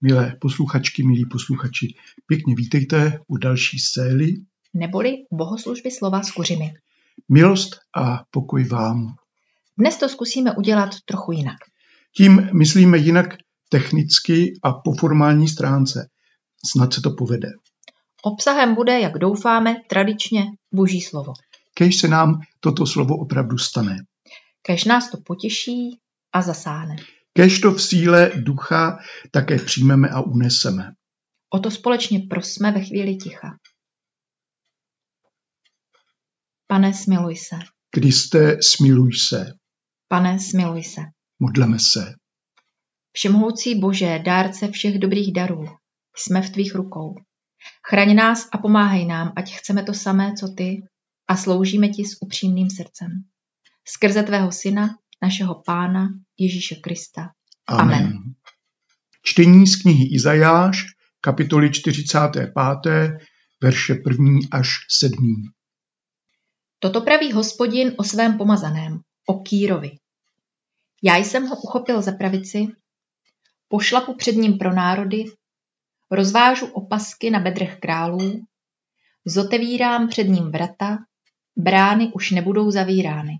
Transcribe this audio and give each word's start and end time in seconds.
Milé 0.00 0.36
posluchačky, 0.40 1.02
milí 1.02 1.24
posluchači, 1.26 1.94
pěkně 2.26 2.54
vítejte 2.54 3.18
u 3.26 3.36
další 3.36 3.78
sély 3.78 4.34
neboli 4.74 5.16
bohoslužby 5.32 5.90
slova 5.90 6.22
s 6.22 6.30
kuřimi. 6.30 6.74
Milost 7.28 7.76
a 7.96 8.24
pokoj 8.30 8.64
vám. 8.64 9.14
Dnes 9.78 9.96
to 9.96 10.08
zkusíme 10.08 10.56
udělat 10.56 10.90
trochu 11.04 11.32
jinak. 11.32 11.58
Tím 12.16 12.50
myslíme 12.52 12.98
jinak 12.98 13.26
technicky 13.68 14.58
a 14.62 14.72
po 14.72 14.92
formální 14.92 15.48
stránce. 15.48 16.08
Snad 16.66 16.92
se 16.92 17.00
to 17.00 17.10
povede. 17.10 17.48
Obsahem 18.22 18.74
bude, 18.74 19.00
jak 19.00 19.18
doufáme, 19.18 19.76
tradičně 19.88 20.44
boží 20.72 21.00
slovo. 21.00 21.32
Kež 21.74 21.96
se 21.96 22.08
nám 22.08 22.40
toto 22.60 22.86
slovo 22.86 23.16
opravdu 23.16 23.58
stane. 23.58 23.96
Kež 24.62 24.84
nás 24.84 25.10
to 25.10 25.18
potěší 25.26 25.98
a 26.32 26.42
zasáhne. 26.42 26.96
Kež 27.36 27.60
to 27.60 27.72
v 27.72 27.82
síle 27.82 28.32
ducha 28.36 28.98
také 29.30 29.58
přijmeme 29.58 30.08
a 30.08 30.20
uneseme. 30.20 30.92
O 31.50 31.58
to 31.58 31.70
společně 31.70 32.20
prosme 32.30 32.72
ve 32.72 32.80
chvíli 32.80 33.16
ticha. 33.16 33.58
Pane, 36.66 36.94
smiluj 36.94 37.36
se. 37.36 37.56
Kriste, 37.90 38.62
smiluj 38.62 39.12
se. 39.12 39.54
Pane, 40.08 40.38
smiluj 40.38 40.82
se. 40.82 41.00
Modleme 41.40 41.78
se. 41.78 42.14
Všemohoucí 43.12 43.80
Bože, 43.80 44.18
dárce 44.24 44.68
všech 44.68 44.98
dobrých 44.98 45.32
darů, 45.32 45.64
jsme 46.16 46.42
v 46.42 46.50
tvých 46.50 46.74
rukou. 46.74 47.14
Chraň 47.88 48.14
nás 48.14 48.48
a 48.52 48.58
pomáhej 48.58 49.06
nám, 49.06 49.32
ať 49.36 49.54
chceme 49.54 49.82
to 49.82 49.94
samé, 49.94 50.32
co 50.40 50.48
ty, 50.48 50.82
a 51.28 51.36
sloužíme 51.36 51.88
ti 51.88 52.04
s 52.04 52.22
upřímným 52.22 52.70
srdcem. 52.70 53.10
Skrze 53.88 54.22
tvého 54.22 54.52
syna, 54.52 54.98
našeho 55.22 55.62
pána 55.66 56.08
Ježíše 56.38 56.74
Krista. 56.74 57.30
Amen. 57.66 57.94
Amen. 57.94 58.18
Čtení 59.22 59.66
z 59.66 59.76
knihy 59.76 60.04
Izajáš, 60.04 60.86
kapitoly 61.20 61.70
45., 61.70 62.52
verše 63.62 63.92
1. 63.92 64.38
až 64.50 64.68
7. 65.00 65.16
Toto 66.78 67.00
praví 67.00 67.32
hospodin 67.32 67.94
o 67.96 68.04
svém 68.04 68.38
pomazaném, 68.38 69.00
o 69.26 69.40
Kýrovi. 69.40 69.90
Já 71.02 71.16
jsem 71.16 71.46
ho 71.46 71.56
uchopil 71.56 72.02
za 72.02 72.12
pravici, 72.12 72.66
pošlapu 73.68 74.14
před 74.14 74.36
ním 74.36 74.58
pro 74.58 74.74
národy, 74.74 75.24
rozvážu 76.10 76.66
opasky 76.66 77.30
na 77.30 77.40
bedrech 77.40 77.78
králů, 77.78 78.46
zotevírám 79.26 80.08
před 80.08 80.24
ním 80.24 80.50
vrata, 80.50 80.98
brány 81.56 82.12
už 82.14 82.30
nebudou 82.30 82.70
zavírány. 82.70 83.32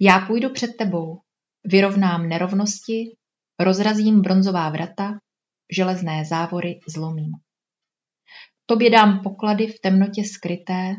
Já 0.00 0.26
půjdu 0.26 0.50
před 0.50 0.76
tebou, 0.78 1.20
vyrovnám 1.64 2.28
nerovnosti, 2.28 3.16
rozrazím 3.60 4.20
bronzová 4.20 4.70
vrata, 4.70 5.18
železné 5.72 6.24
závory 6.24 6.80
zlomím. 6.88 7.32
Tobě 8.66 8.90
dám 8.90 9.22
poklady 9.22 9.66
v 9.66 9.80
temnotě 9.80 10.24
skryté, 10.24 10.94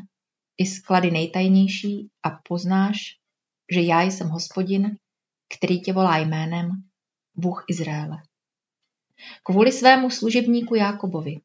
i 0.58 0.66
sklady 0.66 1.12
nejtajnější 1.12 2.10
a 2.24 2.30
poznáš, 2.50 2.98
že 3.74 3.82
já 3.82 4.02
jsem 4.02 4.30
hospodin, 4.30 4.98
který 5.56 5.82
tě 5.82 5.94
volá 5.94 6.18
jménem, 6.18 6.70
Bůh 7.36 7.66
Izraele. 7.70 8.18
Kvůli 9.44 9.72
svému 9.72 10.10
služebníku 10.10 10.76
Jákobovi, 10.76 11.36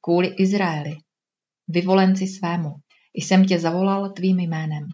kvůli 0.00 0.28
Izraeli, 0.28 0.96
vyvolenci 1.68 2.26
svému, 2.26 2.74
jsem 3.14 3.44
tě 3.44 3.58
zavolal 3.58 4.12
tvým 4.12 4.38
jménem. 4.38 4.88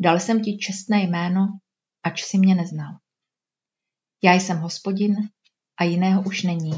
Dal 0.00 0.20
jsem 0.20 0.42
ti 0.42 0.58
čestné 0.58 1.02
jméno, 1.02 1.58
ač 2.02 2.24
si 2.24 2.38
mě 2.38 2.54
neznal. 2.54 2.98
Já 4.22 4.32
jsem 4.32 4.58
hospodin 4.58 5.16
a 5.76 5.84
jiného 5.84 6.22
už 6.22 6.42
není. 6.42 6.72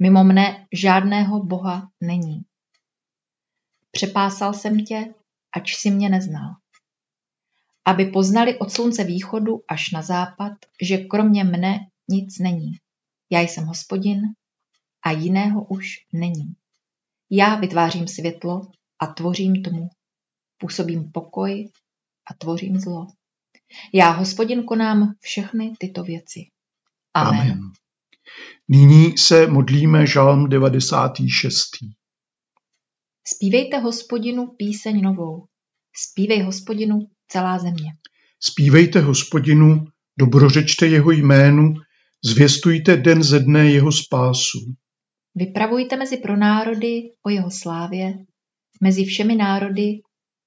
Mimo 0.00 0.24
mne 0.24 0.66
žádného 0.72 1.44
boha 1.44 1.90
není. 2.00 2.42
Přepásal 3.90 4.54
jsem 4.54 4.84
tě 4.84 5.14
ač 5.56 5.76
si 5.76 5.90
mě 5.90 6.08
neznal. 6.08 6.50
Aby 7.84 8.04
poznali 8.06 8.58
od 8.58 8.72
slunce 8.72 9.04
východu 9.04 9.62
až 9.68 9.90
na 9.90 10.02
západ, 10.02 10.52
že 10.82 10.98
kromě 10.98 11.44
mne 11.44 11.78
nic 12.08 12.38
není. 12.38 12.72
Já 13.30 13.40
jsem 13.40 13.64
hospodin 13.64 14.20
a 15.02 15.10
jiného 15.10 15.64
už 15.64 15.86
není. 16.12 16.54
Já 17.30 17.56
vytvářím 17.56 18.08
světlo 18.08 18.70
a 18.98 19.06
tvořím 19.06 19.62
tomu. 19.62 19.88
Působím 20.58 21.12
pokoj 21.12 21.70
a 22.30 22.34
tvořím 22.34 22.78
zlo. 22.78 23.06
Já, 23.94 24.10
hospodin, 24.10 24.64
konám 24.64 25.14
všechny 25.20 25.72
tyto 25.78 26.02
věci. 26.02 26.40
Amen. 27.14 27.40
Amen. 27.40 27.60
Nyní 28.68 29.18
se 29.18 29.46
modlíme 29.46 30.06
žalm 30.06 30.48
96. 30.48 31.68
Zpívejte 33.26 33.78
hospodinu 33.78 34.46
píseň 34.46 35.00
novou. 35.00 35.46
Zpívej 35.96 36.42
hospodinu 36.42 36.98
celá 37.28 37.58
země. 37.58 37.92
Zpívejte 38.40 39.00
hospodinu, 39.00 39.86
dobrořečte 40.18 40.86
jeho 40.86 41.10
jménu, 41.10 41.74
zvěstujte 42.24 42.96
den 42.96 43.22
ze 43.22 43.38
dne 43.40 43.70
jeho 43.70 43.92
spásu. 43.92 44.58
Vypravujte 45.34 45.96
mezi 45.96 46.16
pronárody 46.16 47.02
o 47.26 47.30
jeho 47.30 47.50
slávě, 47.50 48.14
mezi 48.80 49.04
všemi 49.04 49.36
národy 49.36 50.00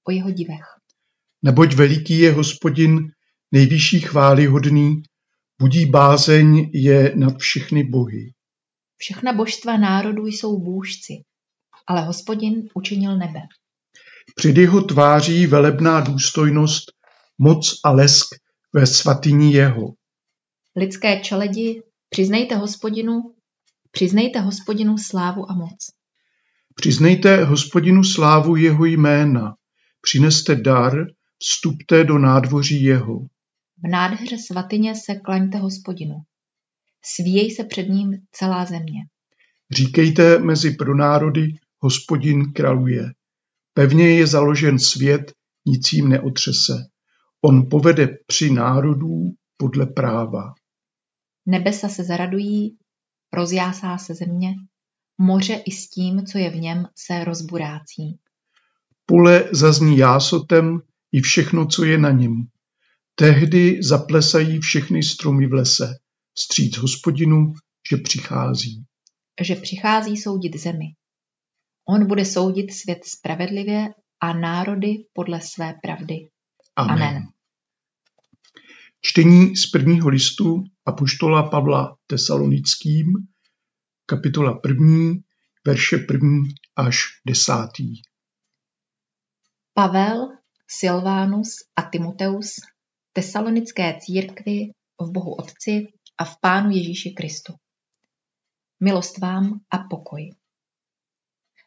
o 0.08 0.10
jeho 0.10 0.30
divech. 0.30 0.75
Neboť 1.46 1.74
veliký 1.74 2.18
je 2.18 2.32
hospodin, 2.32 3.12
nejvyšší 3.52 4.00
chvály 4.00 4.46
hodný, 4.46 5.02
budí 5.58 5.86
bázeň 5.86 6.70
je 6.74 7.12
nad 7.16 7.38
všechny 7.38 7.84
bohy. 7.84 8.32
Všechna 8.96 9.32
božstva 9.32 9.76
národů 9.76 10.26
jsou 10.26 10.58
bůžci, 10.58 11.12
ale 11.86 12.06
hospodin 12.06 12.68
učinil 12.74 13.18
nebe. 13.18 13.40
Před 14.36 14.56
jeho 14.56 14.82
tváří 14.82 15.46
velebná 15.46 16.00
důstojnost, 16.00 16.84
moc 17.38 17.80
a 17.84 17.90
lesk 17.90 18.26
ve 18.72 18.86
svatyni 18.86 19.52
jeho. 19.52 19.94
Lidské 20.76 21.20
čeledi, 21.20 21.82
přiznejte 22.08 22.54
hospodinu, 22.54 23.34
přiznejte 23.90 24.40
hospodinu 24.40 24.98
slávu 24.98 25.50
a 25.50 25.54
moc. 25.54 25.78
Přiznejte 26.74 27.44
hospodinu 27.44 28.04
slávu 28.04 28.56
jeho 28.56 28.84
jména, 28.84 29.54
přineste 30.00 30.54
dar, 30.54 31.06
vstupte 31.38 32.04
do 32.04 32.18
nádvoří 32.18 32.82
jeho. 32.82 33.18
V 33.84 33.88
nádheře 33.90 34.36
svatyně 34.38 34.94
se 34.94 35.14
klaňte 35.14 35.58
hospodinu. 35.58 36.14
Svíjej 37.04 37.50
se 37.50 37.64
před 37.64 37.88
ním 37.88 38.12
celá 38.32 38.64
země. 38.64 39.00
Říkejte 39.70 40.38
mezi 40.38 40.70
pronárody, 40.70 41.54
hospodin 41.78 42.52
kraluje. 42.52 43.12
Pevně 43.74 44.10
je 44.10 44.26
založen 44.26 44.78
svět, 44.78 45.32
nic 45.66 45.92
jim 45.92 46.08
neotřese. 46.08 46.86
On 47.42 47.68
povede 47.70 48.08
při 48.26 48.50
národů 48.50 49.32
podle 49.56 49.86
práva. 49.86 50.54
Nebesa 51.46 51.88
se 51.88 52.04
zaradují, 52.04 52.76
rozjásá 53.32 53.98
se 53.98 54.14
země, 54.14 54.54
moře 55.18 55.54
i 55.54 55.70
s 55.70 55.90
tím, 55.90 56.26
co 56.26 56.38
je 56.38 56.50
v 56.50 56.56
něm, 56.56 56.86
se 56.94 57.24
rozburácí. 57.24 58.18
Pole 59.06 59.48
zazní 59.52 59.98
jásotem 59.98 60.80
i 61.12 61.20
všechno, 61.20 61.66
co 61.66 61.84
je 61.84 61.98
na 61.98 62.10
něm. 62.10 62.46
Tehdy 63.14 63.82
zaplesají 63.82 64.60
všechny 64.60 65.02
stromy 65.02 65.46
v 65.46 65.52
lese, 65.52 65.94
stříc 66.38 66.76
hospodinu, 66.76 67.52
že 67.90 67.96
přichází. 67.96 68.84
Že 69.42 69.54
přichází 69.54 70.16
soudit 70.16 70.56
zemi. 70.56 70.86
On 71.88 72.06
bude 72.06 72.24
soudit 72.24 72.72
svět 72.72 72.98
spravedlivě 73.04 73.88
a 74.20 74.32
národy 74.32 74.94
podle 75.12 75.40
své 75.40 75.74
pravdy. 75.82 76.14
Amen. 76.76 77.02
Amen. 77.02 77.22
Čtení 79.00 79.56
z 79.56 79.66
prvního 79.66 80.08
listu 80.08 80.64
Apoštola 80.86 81.48
Pavla 81.48 81.96
Tesalonickým, 82.06 83.12
kapitola 84.06 84.58
první, 84.58 85.20
verše 85.66 85.98
první 85.98 86.42
až 86.76 86.98
desátý. 87.26 87.94
Pavel, 89.74 90.35
Silvánus 90.68 91.56
a 91.76 91.82
Timoteus, 91.82 92.54
tesalonické 93.12 93.98
církvi 94.00 94.70
v 95.00 95.10
Bohu 95.10 95.34
Otci 95.34 95.86
a 96.18 96.24
v 96.24 96.40
Pánu 96.40 96.70
Ježíši 96.70 97.10
Kristu. 97.10 97.54
Milost 98.80 99.18
vám 99.18 99.60
a 99.70 99.78
pokoj. 99.78 100.30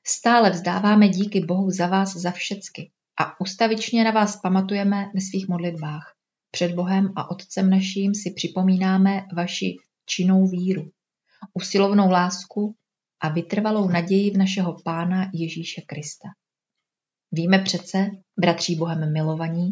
Stále 0.07 0.49
vzdáváme 0.51 1.09
díky 1.09 1.45
Bohu 1.45 1.71
za 1.71 1.87
vás 1.87 2.15
za 2.15 2.31
všecky 2.31 2.91
a 3.19 3.41
ustavičně 3.41 4.03
na 4.03 4.11
vás 4.11 4.41
pamatujeme 4.41 5.11
ve 5.15 5.21
svých 5.21 5.47
modlitbách. 5.47 6.15
Před 6.51 6.71
Bohem 6.71 7.13
a 7.15 7.31
Otcem 7.31 7.69
naším 7.69 8.15
si 8.15 8.31
připomínáme 8.31 9.25
vaši 9.35 9.75
činnou 10.05 10.47
víru, 10.47 10.91
usilovnou 11.53 12.11
lásku 12.11 12.75
a 13.19 13.29
vytrvalou 13.29 13.87
naději 13.87 14.31
v 14.31 14.37
našeho 14.37 14.77
Pána 14.83 15.31
Ježíše 15.33 15.81
Krista. 15.81 16.29
Víme 17.31 17.59
přece, 17.59 18.11
bratří 18.39 18.75
Bohem 18.75 19.13
milovaní, 19.13 19.71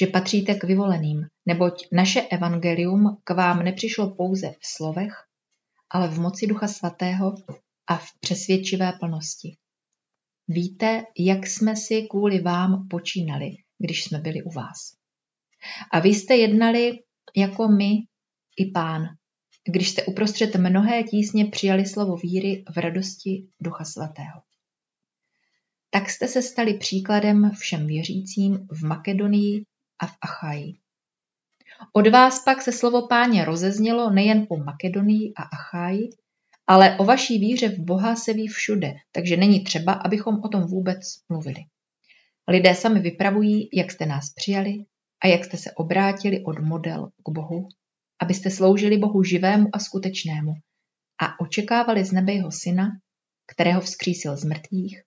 že 0.00 0.06
patříte 0.06 0.54
k 0.54 0.64
vyvoleným, 0.64 1.26
neboť 1.46 1.86
naše 1.92 2.20
evangelium 2.20 3.20
k 3.24 3.30
vám 3.30 3.62
nepřišlo 3.62 4.14
pouze 4.14 4.50
v 4.50 4.66
slovech, 4.66 5.12
ale 5.90 6.08
v 6.08 6.20
moci 6.20 6.46
Ducha 6.46 6.68
Svatého 6.68 7.34
a 7.86 7.96
v 7.96 8.06
přesvědčivé 8.20 8.92
plnosti. 9.00 9.56
Víte, 10.48 11.04
jak 11.18 11.46
jsme 11.46 11.76
si 11.76 12.02
kvůli 12.02 12.40
vám 12.40 12.88
počínali, 12.88 13.50
když 13.78 14.04
jsme 14.04 14.18
byli 14.18 14.42
u 14.42 14.50
vás. 14.50 14.78
A 15.92 16.00
vy 16.00 16.08
jste 16.08 16.36
jednali 16.36 16.98
jako 17.36 17.68
my 17.68 17.90
i 18.56 18.70
pán, 18.74 19.02
když 19.68 19.90
jste 19.90 20.02
uprostřed 20.02 20.56
mnohé 20.56 21.02
tísně 21.02 21.46
přijali 21.46 21.86
slovo 21.86 22.16
víry 22.16 22.64
v 22.74 22.76
radosti 22.76 23.48
Ducha 23.60 23.84
Svatého. 23.84 24.40
Tak 25.94 26.10
jste 26.10 26.28
se 26.28 26.42
stali 26.42 26.74
příkladem 26.74 27.50
všem 27.50 27.86
věřícím 27.86 28.66
v 28.70 28.82
Makedonii 28.82 29.64
a 29.98 30.06
v 30.06 30.16
Achaji. 30.20 30.72
Od 31.92 32.06
vás 32.06 32.44
pak 32.44 32.62
se 32.62 32.72
slovo 32.72 33.06
páně 33.08 33.44
rozeznělo 33.44 34.10
nejen 34.10 34.46
po 34.48 34.56
Makedonii 34.56 35.32
a 35.36 35.42
Achaji, 35.42 36.10
ale 36.66 36.98
o 36.98 37.04
vaší 37.04 37.38
víře 37.38 37.68
v 37.68 37.78
Boha 37.78 38.16
se 38.16 38.32
ví 38.32 38.48
všude, 38.48 38.94
takže 39.12 39.36
není 39.36 39.64
třeba, 39.64 39.92
abychom 39.92 40.40
o 40.44 40.48
tom 40.48 40.62
vůbec 40.62 40.98
mluvili. 41.28 41.60
Lidé 42.48 42.74
sami 42.74 43.00
vypravují, 43.00 43.68
jak 43.72 43.90
jste 43.90 44.06
nás 44.06 44.30
přijali 44.30 44.84
a 45.24 45.26
jak 45.26 45.44
jste 45.44 45.56
se 45.56 45.72
obrátili 45.72 46.44
od 46.44 46.58
model 46.58 47.10
k 47.26 47.30
Bohu, 47.30 47.68
abyste 48.22 48.50
sloužili 48.50 48.98
Bohu 48.98 49.22
živému 49.22 49.68
a 49.72 49.78
skutečnému 49.78 50.52
a 51.22 51.40
očekávali 51.40 52.04
z 52.04 52.12
nebe 52.12 52.32
jeho 52.32 52.52
syna, 52.52 52.88
kterého 53.46 53.80
vzkřísil 53.80 54.36
z 54.36 54.44
mrtvých, 54.44 55.02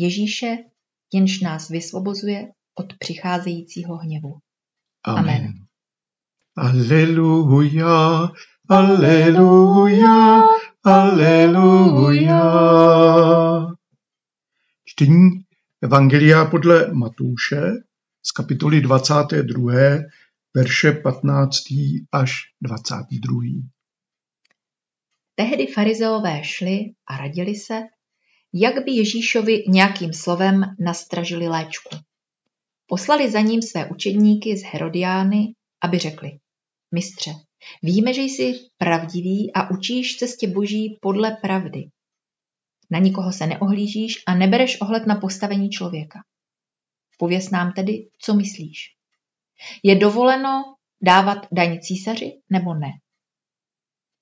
Ježíše, 0.00 0.56
jenž 1.14 1.40
nás 1.40 1.68
vysvobozuje 1.68 2.48
od 2.74 2.86
přicházejícího 2.98 3.96
hněvu. 3.96 4.38
Amen. 5.04 5.34
Amen. 5.34 5.52
Aleluja, 6.56 8.28
aleluja, 8.68 10.42
aleluja. 10.84 12.42
Čtení 14.84 15.30
Evangelia 15.82 16.44
podle 16.44 16.92
Matouše 16.92 17.62
z 18.22 18.30
kapitoly 18.32 18.80
22, 18.80 19.72
verše 20.56 20.92
15. 20.92 21.64
až 22.12 22.32
22. 22.60 23.32
Tehdy 25.34 25.66
farizeové 25.66 26.44
šli 26.44 26.78
a 27.08 27.16
radili 27.16 27.54
se, 27.54 27.80
jak 28.52 28.84
by 28.84 28.92
Ježíšovi 28.92 29.64
nějakým 29.68 30.12
slovem 30.12 30.62
nastražili 30.78 31.48
léčku. 31.48 31.96
Poslali 32.86 33.30
za 33.30 33.40
ním 33.40 33.62
své 33.62 33.86
učedníky 33.86 34.56
z 34.56 34.62
Herodiány, 34.62 35.54
aby 35.82 35.98
řekli, 35.98 36.38
mistře, 36.94 37.30
víme, 37.82 38.14
že 38.14 38.22
jsi 38.22 38.54
pravdivý 38.78 39.52
a 39.54 39.70
učíš 39.70 40.16
cestě 40.16 40.48
boží 40.48 40.98
podle 41.00 41.30
pravdy. 41.30 41.90
Na 42.90 42.98
nikoho 42.98 43.32
se 43.32 43.46
neohlížíš 43.46 44.22
a 44.26 44.34
nebereš 44.34 44.80
ohled 44.80 45.06
na 45.06 45.14
postavení 45.14 45.70
člověka. 45.70 46.24
Pověz 47.18 47.50
nám 47.50 47.72
tedy, 47.72 48.08
co 48.18 48.34
myslíš. 48.34 48.94
Je 49.82 49.96
dovoleno 49.96 50.74
dávat 51.02 51.46
daň 51.52 51.80
císaři 51.80 52.40
nebo 52.50 52.74
ne? 52.74 52.90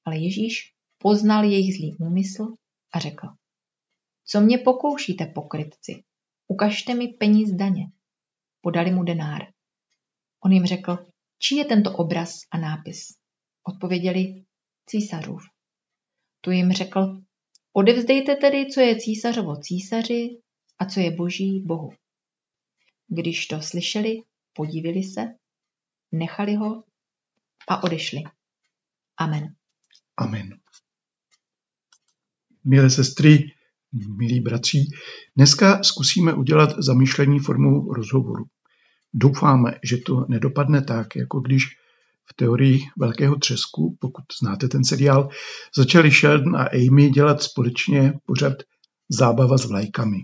Ale 0.05 0.19
Ježíš 0.19 0.73
poznal 0.99 1.45
jejich 1.45 1.77
zlý 1.77 1.97
úmysl 2.01 2.55
a 2.93 2.99
řekl. 2.99 3.27
Co 4.27 4.41
mě 4.41 4.59
pokoušíte, 4.59 5.27
pokrytci? 5.27 6.05
Ukažte 6.49 6.95
mi 6.95 7.09
peníz 7.09 7.53
daně. 7.53 7.87
Podali 8.61 8.91
mu 8.91 9.03
denár. 9.03 9.43
On 10.45 10.53
jim 10.53 10.67
řekl, 10.67 11.07
čí 11.39 11.57
je 11.57 11.65
tento 11.65 11.93
obraz 11.93 12.35
a 12.51 12.59
nápis? 12.59 13.07
Odpověděli, 13.63 14.45
císařův. 14.87 15.43
Tu 16.41 16.51
jim 16.51 16.73
řekl, 16.73 17.21
odevzdejte 17.73 18.37
tedy, 18.37 18.67
co 18.67 18.81
je 18.81 19.01
císařovo 19.01 19.57
císaři 19.57 20.41
a 20.79 20.87
co 20.87 21.01
je 21.01 21.11
boží 21.11 21.61
bohu. 21.67 21.93
Když 23.09 23.47
to 23.47 23.63
slyšeli, 23.63 24.23
podívili 24.53 25.03
se, 25.03 25.35
nechali 26.13 26.55
ho 26.55 26.85
a 27.69 27.83
odešli. 27.83 28.23
Amen. 29.17 29.55
Amen. 30.17 30.61
Milé 32.65 32.91
sestry, 32.91 33.56
milí 33.93 34.41
bratři, 34.41 34.85
dneska 35.37 35.83
zkusíme 35.83 36.35
udělat 36.35 36.71
zamýšlení 36.79 37.39
formou 37.39 37.93
rozhovoru. 37.93 38.45
Doufáme, 39.15 39.79
že 39.85 39.97
to 39.97 40.27
nedopadne 40.29 40.83
tak, 40.83 41.17
jako 41.17 41.41
když 41.41 41.63
v 42.31 42.35
teorii 42.35 42.81
Velkého 42.99 43.37
třesku, 43.37 43.97
pokud 44.01 44.25
znáte 44.43 44.69
ten 44.69 44.85
seriál, 44.85 45.29
začali 45.77 46.11
Sheldon 46.11 46.57
a 46.57 46.65
Amy 46.65 47.11
dělat 47.11 47.43
společně 47.43 48.13
pořad 48.27 48.53
Zábava 49.09 49.59
s 49.59 49.67
vlajkami. 49.67 50.17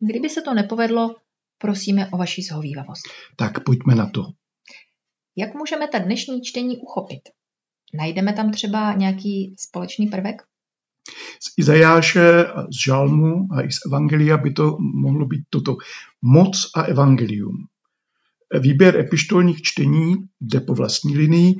Kdyby 0.00 0.28
se 0.28 0.42
to 0.42 0.54
nepovedlo, 0.54 1.16
prosíme 1.58 2.10
o 2.10 2.16
vaši 2.16 2.42
zhovývavost. 2.42 3.02
Tak 3.36 3.64
pojďme 3.64 3.94
na 3.94 4.10
to. 4.10 4.22
Jak 5.36 5.54
můžeme 5.54 5.88
ta 5.88 5.98
dnešní 5.98 6.42
čtení 6.42 6.76
uchopit? 6.78 7.20
Najdeme 7.94 8.32
tam 8.32 8.50
třeba 8.52 8.92
nějaký 8.92 9.54
společný 9.58 10.06
prvek? 10.06 10.42
Z 11.42 11.58
Izajáše, 11.58 12.44
z 12.70 12.84
Žalmu 12.84 13.48
a 13.52 13.62
i 13.62 13.72
z 13.72 13.78
Evangelia 13.86 14.36
by 14.36 14.52
to 14.52 14.76
mohlo 14.80 15.26
být 15.26 15.42
toto. 15.50 15.76
Moc 16.22 16.70
a 16.74 16.82
evangelium. 16.82 17.66
Výběr 18.60 18.96
epištolních 18.96 19.62
čtení 19.62 20.14
jde 20.40 20.60
po 20.60 20.74
vlastní 20.74 21.16
linii, 21.16 21.54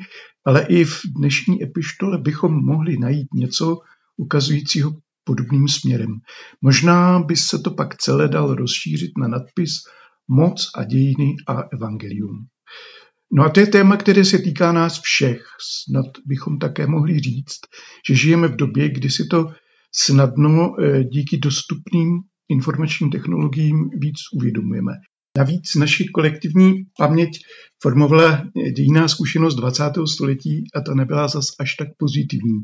ale 0.44 0.66
i 0.68 0.84
v 0.84 1.00
dnešní 1.16 1.62
epištole 1.62 2.18
bychom 2.18 2.64
mohli 2.64 2.98
najít 2.98 3.34
něco 3.34 3.78
ukazujícího 4.16 4.92
podobným 5.24 5.68
směrem. 5.68 6.20
Možná 6.60 7.20
by 7.20 7.36
se 7.36 7.58
to 7.58 7.70
pak 7.70 7.96
celé 7.96 8.28
dal 8.28 8.54
rozšířit 8.54 9.18
na 9.18 9.28
nadpis 9.28 9.72
Moc 10.28 10.70
a 10.74 10.84
dějiny 10.84 11.36
a 11.46 11.60
evangelium. 11.72 12.46
No 13.32 13.44
a 13.44 13.48
to 13.48 13.60
je 13.60 13.66
téma, 13.66 13.96
které 13.96 14.24
se 14.24 14.38
týká 14.38 14.72
nás 14.72 15.00
všech. 15.00 15.42
Snad 15.60 16.06
bychom 16.26 16.58
také 16.58 16.86
mohli 16.86 17.18
říct, 17.18 17.60
že 18.08 18.14
žijeme 18.14 18.48
v 18.48 18.56
době, 18.56 18.88
kdy 18.88 19.10
si 19.10 19.26
to 19.26 19.46
snadno 19.94 20.72
eh, 20.80 21.04
díky 21.04 21.38
dostupným 21.38 22.20
informačním 22.48 23.10
technologiím 23.10 23.90
víc 24.00 24.16
uvědomujeme. 24.34 24.92
Navíc 25.38 25.74
naši 25.74 26.04
kolektivní 26.04 26.72
paměť 26.98 27.30
formovala 27.82 28.44
dějiná 28.76 29.08
zkušenost 29.08 29.54
20. 29.54 29.84
století 30.12 30.64
a 30.74 30.80
ta 30.80 30.94
nebyla 30.94 31.28
zas 31.28 31.46
až 31.60 31.74
tak 31.74 31.88
pozitivní. 31.98 32.60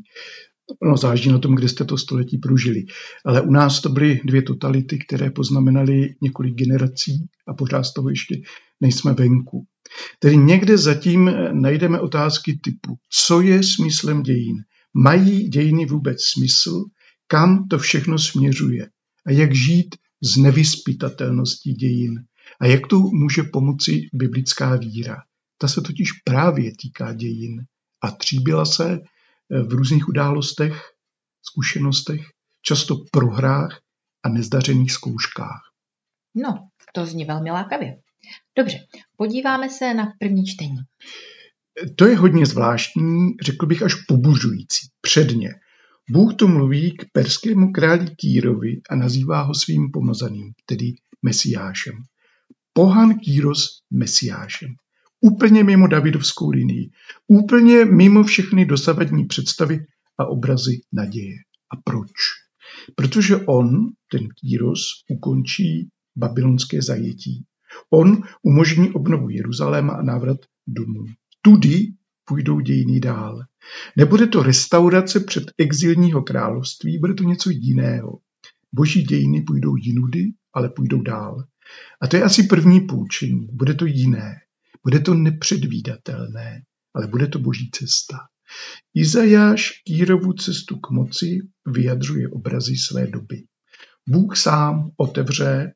No, 0.82 0.96
záleží 0.96 1.30
na 1.30 1.38
tom, 1.38 1.54
kde 1.54 1.68
jste 1.68 1.84
to 1.84 1.98
století 1.98 2.38
prožili. 2.38 2.84
Ale 3.24 3.42
u 3.42 3.50
nás 3.50 3.80
to 3.80 3.88
byly 3.88 4.20
dvě 4.24 4.42
totality, 4.42 4.98
které 4.98 5.30
poznamenaly 5.30 6.14
několik 6.22 6.54
generací 6.54 7.26
a 7.48 7.54
pořád 7.54 7.82
z 7.82 7.92
toho 7.92 8.10
ještě 8.10 8.36
nejsme 8.80 9.12
venku. 9.12 9.66
Tedy 10.18 10.36
někde 10.36 10.78
zatím 10.78 11.30
najdeme 11.52 12.00
otázky 12.00 12.58
typu, 12.62 12.98
co 13.10 13.40
je 13.40 13.62
smyslem 13.62 14.22
dějin? 14.22 14.56
Mají 14.94 15.48
dějiny 15.48 15.86
vůbec 15.86 16.22
smysl? 16.22 16.84
Kam 17.26 17.68
to 17.68 17.78
všechno 17.78 18.18
směřuje? 18.18 18.88
A 19.26 19.30
jak 19.30 19.54
žít 19.54 19.96
z 20.22 20.36
nevyspytatelností 20.36 21.72
dějin? 21.72 22.24
A 22.60 22.66
jak 22.66 22.86
tu 22.86 23.10
může 23.12 23.42
pomoci 23.42 24.08
biblická 24.12 24.76
víra? 24.76 25.16
Ta 25.58 25.68
se 25.68 25.80
totiž 25.80 26.12
právě 26.12 26.72
týká 26.76 27.12
dějin 27.12 27.64
a 28.02 28.10
tříbila 28.10 28.64
se 28.64 29.00
v 29.50 29.72
různých 29.72 30.08
událostech, 30.08 30.82
zkušenostech, 31.42 32.20
často 32.62 32.96
prohrách 33.12 33.80
a 34.22 34.28
nezdařených 34.28 34.92
zkouškách. 34.92 35.60
No, 36.34 36.68
to 36.94 37.06
zní 37.06 37.24
velmi 37.24 37.50
lákavě. 37.50 37.96
Dobře, 38.58 38.78
podíváme 39.16 39.70
se 39.70 39.94
na 39.94 40.12
první 40.18 40.46
čtení. 40.46 40.76
To 41.96 42.06
je 42.06 42.16
hodně 42.16 42.46
zvláštní, 42.46 43.30
řekl 43.42 43.66
bych 43.66 43.82
až 43.82 43.94
pobuřující. 43.94 44.88
Předně. 45.00 45.54
Bůh 46.10 46.34
tu 46.34 46.48
mluví 46.48 46.96
k 46.96 47.04
perskému 47.12 47.72
králi 47.72 48.06
Kýrovi 48.16 48.80
a 48.90 48.96
nazývá 48.96 49.42
ho 49.42 49.54
svým 49.54 49.90
pomazaným, 49.90 50.52
tedy 50.66 50.94
Mesiášem. 51.22 51.94
Pohan 52.72 53.18
Kýros 53.18 53.68
Mesiášem. 53.90 54.68
Úplně 55.20 55.64
mimo 55.64 55.88
Davidovskou 55.88 56.50
linii. 56.50 56.90
Úplně 57.26 57.84
mimo 57.84 58.22
všechny 58.22 58.66
dosavadní 58.66 59.24
představy 59.24 59.78
a 60.18 60.26
obrazy 60.26 60.80
naděje. 60.92 61.36
A 61.72 61.76
proč? 61.84 62.10
Protože 62.94 63.36
on, 63.36 63.86
ten 64.10 64.28
Kýros, 64.40 64.80
ukončí 65.10 65.88
babylonské 66.16 66.82
zajetí. 66.82 67.44
On 67.90 68.22
umožní 68.42 68.90
obnovu 68.90 69.30
Jeruzaléma 69.30 69.92
a 69.92 70.02
návrat 70.02 70.38
domů. 70.66 71.04
Tudy 71.42 71.86
půjdou 72.24 72.60
dějiny 72.60 73.00
dál. 73.00 73.42
Nebude 73.96 74.26
to 74.26 74.42
restaurace 74.42 75.20
před 75.20 75.44
exilního 75.58 76.22
království, 76.22 76.98
bude 76.98 77.14
to 77.14 77.24
něco 77.24 77.50
jiného. 77.50 78.18
Boží 78.72 79.02
dějiny 79.02 79.42
půjdou 79.42 79.76
jinudy, 79.76 80.24
ale 80.54 80.68
půjdou 80.68 81.02
dál. 81.02 81.44
A 82.02 82.06
to 82.06 82.16
je 82.16 82.22
asi 82.22 82.42
první 82.42 82.80
poučení. 82.80 83.48
Bude 83.52 83.74
to 83.74 83.86
jiné. 83.86 84.36
Bude 84.84 85.00
to 85.00 85.14
nepředvídatelné, 85.14 86.62
ale 86.94 87.06
bude 87.06 87.26
to 87.26 87.38
boží 87.38 87.70
cesta. 87.70 88.18
Izajáš 88.94 89.70
Kýrovu 89.86 90.32
cestu 90.32 90.78
k 90.78 90.90
moci 90.90 91.38
vyjadřuje 91.66 92.28
obrazy 92.28 92.76
své 92.76 93.06
doby. 93.06 93.44
Bůh 94.08 94.36
sám 94.36 94.90
otevře 94.96 95.72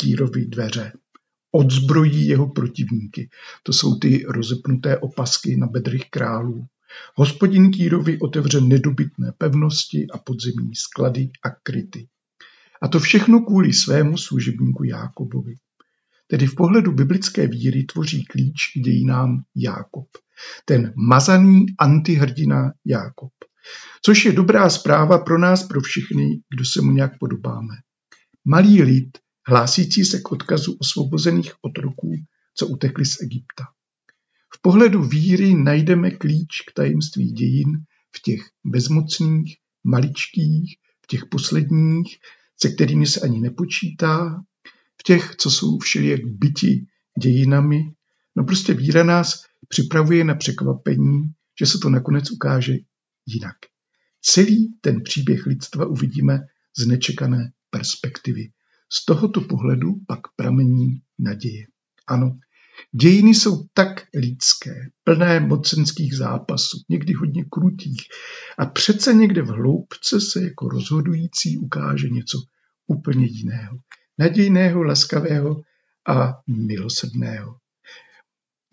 Kýrovi 0.00 0.46
dveře. 0.46 0.92
Odzbrojí 1.52 2.26
jeho 2.26 2.48
protivníky. 2.48 3.28
To 3.62 3.72
jsou 3.72 3.98
ty 3.98 4.24
rozepnuté 4.28 4.98
opasky 4.98 5.56
na 5.56 5.66
bedrých 5.66 6.10
králů. 6.10 6.66
Hospodin 7.14 7.70
Kýrovi 7.70 8.18
otevře 8.18 8.60
nedobytné 8.60 9.32
pevnosti 9.38 10.06
a 10.14 10.18
podzemní 10.18 10.74
sklady 10.74 11.30
a 11.44 11.50
kryty. 11.62 12.08
A 12.82 12.88
to 12.88 13.00
všechno 13.00 13.40
kvůli 13.40 13.72
svému 13.72 14.18
služebníku 14.18 14.84
Jákobovi. 14.84 15.54
Tedy 16.26 16.46
v 16.46 16.54
pohledu 16.54 16.92
biblické 16.92 17.46
víry 17.46 17.84
tvoří 17.84 18.24
klíč 18.24 18.72
k 18.74 18.78
dějinám 18.78 19.42
Jákob. 19.56 20.08
Ten 20.64 20.92
mazaný 20.96 21.66
antihrdina 21.78 22.72
Jákob. 22.84 23.32
Což 24.02 24.24
je 24.24 24.32
dobrá 24.32 24.70
zpráva 24.70 25.18
pro 25.18 25.38
nás, 25.38 25.62
pro 25.62 25.80
všechny, 25.80 26.40
kdo 26.54 26.64
se 26.64 26.82
mu 26.82 26.90
nějak 26.92 27.18
podobáme. 27.18 27.74
Malý 28.44 28.82
lid, 28.82 29.18
hlásící 29.50 30.04
se 30.04 30.20
k 30.20 30.32
odkazu 30.32 30.76
osvobozených 30.80 31.52
otroků, 31.62 32.14
co 32.54 32.66
utekli 32.66 33.04
z 33.04 33.20
Egypta. 33.22 33.64
V 34.54 34.62
pohledu 34.62 35.02
víry 35.02 35.54
najdeme 35.54 36.10
klíč 36.10 36.60
k 36.66 36.72
tajemství 36.72 37.32
dějin 37.32 37.84
v 38.16 38.22
těch 38.22 38.40
bezmocných, 38.64 39.56
maličkých, 39.84 40.76
v 41.02 41.06
těch 41.06 41.26
posledních, 41.26 42.16
se 42.62 42.68
kterými 42.68 43.06
se 43.06 43.20
ani 43.20 43.40
nepočítá, 43.40 44.42
v 45.00 45.02
těch, 45.02 45.36
co 45.36 45.50
jsou 45.50 45.78
všelijak 45.78 46.20
byti 46.24 46.86
dějinami. 47.22 47.80
No 48.36 48.44
prostě 48.44 48.74
víra 48.74 49.04
nás 49.04 49.44
připravuje 49.68 50.24
na 50.24 50.34
překvapení, 50.34 51.22
že 51.60 51.66
se 51.66 51.78
to 51.78 51.90
nakonec 51.90 52.30
ukáže 52.30 52.76
jinak. 53.26 53.56
Celý 54.22 54.74
ten 54.80 55.02
příběh 55.02 55.46
lidstva 55.46 55.86
uvidíme 55.86 56.38
z 56.78 56.86
nečekané 56.86 57.52
perspektivy. 57.70 58.50
Z 58.92 59.04
tohoto 59.04 59.40
pohledu 59.40 59.94
pak 60.06 60.20
pramení 60.36 61.02
naděje. 61.18 61.66
Ano, 62.06 62.38
dějiny 62.92 63.34
jsou 63.34 63.64
tak 63.74 64.06
lidské, 64.14 64.74
plné 65.04 65.40
mocenských 65.40 66.16
zápasů, 66.16 66.78
někdy 66.88 67.12
hodně 67.12 67.44
krutých 67.44 68.02
a 68.58 68.66
přece 68.66 69.14
někde 69.14 69.42
v 69.42 69.48
hloubce 69.48 70.20
se 70.20 70.42
jako 70.42 70.68
rozhodující 70.68 71.58
ukáže 71.58 72.08
něco 72.08 72.38
úplně 72.86 73.26
jiného. 73.26 73.78
Nadějného, 74.18 74.82
laskavého 74.82 75.62
a 76.08 76.32
milosrdného. 76.46 77.56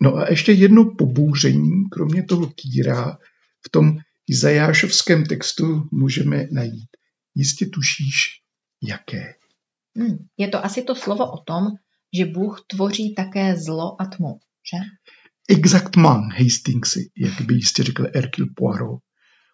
No 0.02 0.16
a 0.16 0.30
ještě 0.30 0.52
jedno 0.52 0.84
pobouření, 0.84 1.84
kromě 1.90 2.22
toho 2.22 2.46
kýra, 2.46 3.18
v 3.66 3.70
tom 3.70 3.98
Izajášovském 4.28 5.24
textu 5.24 5.88
můžeme 5.92 6.46
najít. 6.52 6.88
Jistě 7.34 7.66
tušíš, 7.66 8.40
jaké. 8.82 9.34
Hmm, 9.96 10.16
je 10.36 10.48
to 10.48 10.64
asi 10.64 10.82
to 10.82 10.94
slovo 10.94 11.32
o 11.32 11.42
tom, 11.44 11.66
že 12.18 12.26
Bůh 12.26 12.64
tvoří 12.66 13.14
také 13.14 13.56
zlo 13.56 14.00
a 14.02 14.06
tmu, 14.06 14.40
že? 14.72 14.78
Exactman, 15.48 16.28
Hastingsy, 16.38 17.10
jak 17.16 17.40
by 17.40 17.54
jistě 17.54 17.82
řekl 17.82 18.06
Erkil 18.14 18.46
Poirot. 18.56 19.00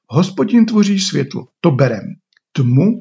Hospodin 0.09 0.67
tvoří 0.67 1.01
světlo, 1.01 1.49
to 1.61 1.71
berem. 1.71 2.05
Tmu, 2.53 2.99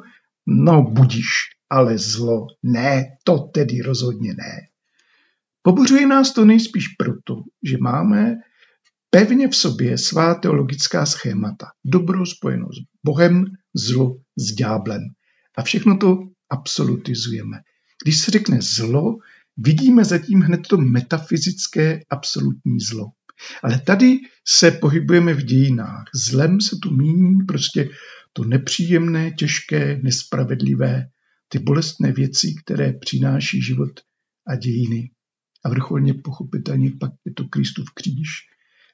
no 0.48 0.82
budíš, 0.82 1.30
ale 1.70 1.98
zlo, 1.98 2.48
ne, 2.64 3.06
to 3.24 3.40
tedy 3.40 3.82
rozhodně 3.82 4.34
ne. 4.34 4.68
Pobuřuje 5.62 6.08
nás 6.08 6.34
to 6.34 6.46
nejspíš 6.46 6.88
proto, 6.88 7.42
že 7.64 7.78
máme 7.78 8.36
pevně 9.10 9.48
v 9.48 9.56
sobě 9.56 9.98
svá 9.98 10.36
teologická 10.36 11.06
schémata. 11.06 11.66
Dobro 11.86 12.26
spojeno 12.26 12.66
s 12.66 12.78
Bohem, 13.06 13.46
zlo 13.74 14.16
s 14.38 14.56
ďáblem. 14.56 15.02
A 15.58 15.64
všechno 15.64 15.98
to 15.98 16.18
absolutizujeme. 16.54 17.58
Když 18.04 18.20
se 18.20 18.32
řekne 18.32 18.62
zlo, 18.62 19.18
vidíme 19.58 20.06
zatím 20.06 20.42
hned 20.42 20.62
to 20.68 20.78
metafyzické 20.78 22.00
absolutní 22.10 22.80
zlo. 22.80 23.06
Ale 23.64 23.80
tady 23.80 24.20
se 24.48 24.72
pohybujeme 24.72 25.34
v 25.34 25.44
dějinách. 25.44 26.06
Zlem 26.16 26.62
se 26.62 26.76
tu 26.84 26.92
míní 26.92 27.46
prostě 27.48 27.90
to 28.34 28.44
nepříjemné, 28.44 29.32
těžké, 29.32 30.00
nespravedlivé, 30.04 31.08
ty 31.48 31.60
bolestné 31.60 32.12
věci, 32.12 32.56
které 32.64 32.94
přináší 32.94 33.62
život 33.62 34.00
a 34.48 34.56
dějiny. 34.56 35.12
A 35.66 35.70
vrcholně 35.70 36.14
pochopitelně 36.14 36.92
pak 37.00 37.12
je 37.26 37.34
to 37.34 37.48
Kristův 37.48 37.86
kříž 37.94 38.30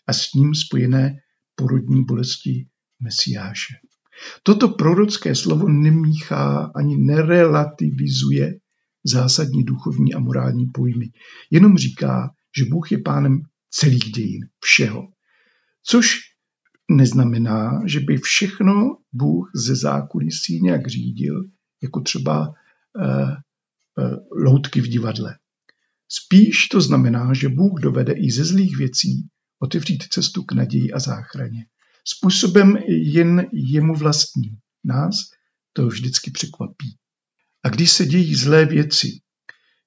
a 0.07 0.13
s 0.13 0.33
ním 0.33 0.55
spojené 0.55 1.15
porodní 1.55 2.05
bolesti 2.05 2.67
Mesiáše. 2.99 3.73
Toto 4.43 4.69
prorocké 4.69 5.35
slovo 5.35 5.69
nemíchá 5.69 6.71
ani 6.75 6.97
nerelativizuje 6.97 8.59
zásadní 9.03 9.63
duchovní 9.63 10.13
a 10.13 10.19
morální 10.19 10.65
pojmy. 10.65 11.11
Jenom 11.51 11.77
říká, 11.77 12.31
že 12.57 12.65
Bůh 12.65 12.91
je 12.91 12.97
pánem 12.97 13.41
celých 13.69 14.11
dějin, 14.11 14.47
všeho. 14.59 15.07
Což 15.83 16.19
neznamená, 16.91 17.81
že 17.85 17.99
by 17.99 18.17
všechno 18.17 18.97
Bůh 19.13 19.51
ze 19.55 19.75
zákulisí 19.75 20.61
nějak 20.61 20.87
řídil, 20.87 21.43
jako 21.81 22.01
třeba 22.01 22.47
uh, 22.47 22.53
uh, 23.03 24.43
loutky 24.43 24.81
v 24.81 24.87
divadle. 24.87 25.35
Spíš 26.09 26.67
to 26.67 26.81
znamená, 26.81 27.33
že 27.33 27.49
Bůh 27.49 27.81
dovede 27.81 28.13
i 28.13 28.31
ze 28.31 28.45
zlých 28.45 28.77
věcí 28.77 29.27
otevřít 29.59 30.03
cestu 30.03 30.43
k 30.43 30.51
naději 30.51 30.91
a 30.91 30.99
záchraně. 30.99 31.65
Způsobem 32.05 32.77
jen 32.87 33.45
jemu 33.53 33.95
vlastním. 33.95 34.57
Nás 34.83 35.15
to 35.73 35.87
vždycky 35.87 36.31
překvapí. 36.31 36.97
A 37.63 37.69
když 37.69 37.91
se 37.91 38.05
dějí 38.05 38.35
zlé 38.35 38.65
věci, 38.65 39.07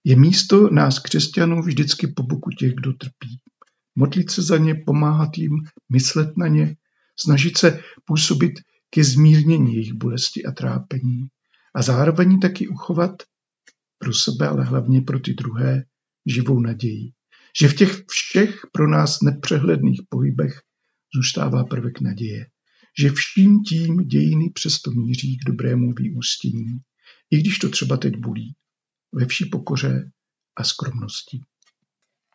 je 0.04 0.16
místo 0.16 0.71
nás 0.71 0.99
křesťanů 0.99 1.62
vždycky 1.62 2.07
po 2.07 2.23
boku 2.23 2.50
těch, 2.50 2.75
kdo 2.75 2.92
trpí. 2.92 3.40
Modlit 3.95 4.31
se 4.31 4.42
za 4.42 4.59
ně, 4.59 4.75
pomáhat 4.75 5.38
jim, 5.38 5.52
myslet 5.92 6.37
na 6.37 6.49
ně, 6.49 6.76
snažit 7.21 7.59
se 7.59 7.81
působit 8.04 8.52
ke 8.90 9.04
zmírnění 9.04 9.75
jejich 9.75 9.92
bolesti 9.92 10.45
a 10.45 10.52
trápení 10.52 11.26
a 11.75 11.83
zároveň 11.83 12.40
taky 12.40 12.69
uchovat 12.69 13.23
pro 13.99 14.14
sebe, 14.14 14.49
ale 14.49 14.64
hlavně 14.64 15.00
pro 15.00 15.21
ty 15.21 15.35
druhé, 15.35 15.85
živou 16.26 16.61
naději. 16.61 17.12
Že 17.61 17.69
v 17.69 17.75
těch 17.75 18.04
všech 18.09 18.61
pro 18.73 18.88
nás 18.88 19.21
nepřehledných 19.21 20.00
pohybech 20.09 20.61
zůstává 21.14 21.64
prvek 21.64 22.00
naděje. 22.00 22.47
Že 22.99 23.11
vším 23.11 23.62
tím 23.62 23.97
dějiny 23.97 24.50
přesto 24.54 24.90
míří 24.90 25.38
k 25.38 25.45
dobrému 25.47 25.92
vyústění, 25.92 26.78
i 27.31 27.38
když 27.38 27.59
to 27.59 27.69
třeba 27.69 27.97
teď 27.97 28.16
bulí, 28.16 28.54
ve 29.12 29.26
vší 29.26 29.45
pokoře 29.45 30.11
a 30.57 30.64
skromnosti. 30.64 31.40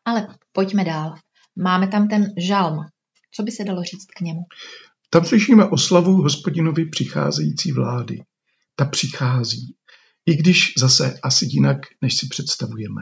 Ale 0.05 0.27
pojďme 0.51 0.85
dál. 0.85 1.15
Máme 1.55 1.87
tam 1.87 2.07
ten 2.07 2.33
žalm. 2.37 2.85
Co 3.31 3.43
by 3.43 3.51
se 3.51 3.63
dalo 3.63 3.83
říct 3.83 4.05
k 4.05 4.21
němu? 4.21 4.41
Tam 5.09 5.25
slyšíme 5.25 5.65
oslavu 5.65 6.21
hospodinovi 6.21 6.85
přicházející 6.85 7.71
vlády. 7.71 8.23
Ta 8.75 8.85
přichází, 8.85 9.75
i 10.25 10.35
když 10.35 10.73
zase 10.77 11.19
asi 11.23 11.45
jinak, 11.49 11.77
než 12.01 12.17
si 12.17 12.27
představujeme. 12.27 13.01